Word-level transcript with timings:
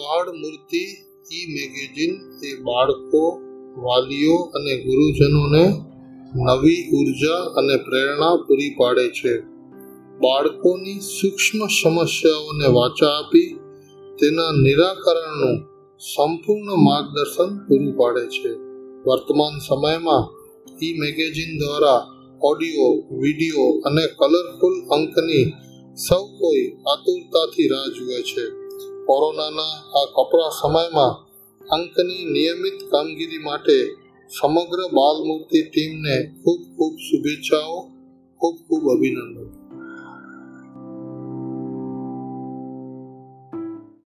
બાળ 0.00 0.26
મૂર્તિ 0.32 0.82
ઈ 1.36 1.46
મેગેઝિન 1.54 2.12
એ 2.48 2.50
બાળકો, 2.62 3.22
વાલીઓ 3.84 4.36
અને 4.36 4.74
ગુરુજનોને 4.84 5.64
નવી 6.46 6.82
ઊર્જા 6.96 7.42
અને 7.58 7.76
પ્રેરણા 7.76 8.36
પૂરી 8.36 8.74
પાડે 8.78 9.06
છે. 9.08 9.34
બાળકોની 10.22 11.00
સૂક્ષ્મ 11.00 11.66
સમસ્યાઓને 11.66 12.66
વાચા 12.66 13.12
આપી 13.18 13.50
તેના 14.20 14.52
નિરાકરણનું 14.52 15.56
સંપૂર્ણ 15.98 16.70
માર્ગદર્શન 16.86 17.50
પૂરું 17.66 17.92
પાડે 17.96 18.24
છે. 18.26 18.50
વર્તમાન 19.06 19.54
સમયમાં 19.68 20.24
ઈ 20.82 20.94
મેગેઝિન 20.98 21.52
દ્વારા 21.58 22.00
ઓડિયો, 22.42 22.92
વિડિયો 23.22 23.70
અને 23.86 24.04
કલરફુલ 24.20 24.76
અંકની 24.96 25.46
સૌ 26.08 26.24
કોઈ 26.38 26.64
આતુરતાથી 26.92 27.68
રાહ 27.68 27.88
જુએ 27.96 28.20
છે. 28.22 28.44
કોરોનાના 29.10 29.74
આ 29.98 30.06
કપરા 30.16 30.50
સમયમાં 30.60 31.14
અંકની 31.62 32.24
નિયમિત 32.34 32.78
કામગીરી 32.90 33.38
માટે 33.38 33.76
સમગ્ર 34.30 34.80
બાલમૂર્તિ 34.92 35.60
ટીમને 35.62 36.14
ખૂબ 36.42 36.60
ખૂબ 36.76 36.94
શુભેચ્છાઓ, 36.98 37.78
ખૂબ 38.40 38.56
ખૂબ 38.66 38.84
અભિનંદન. 38.94 39.48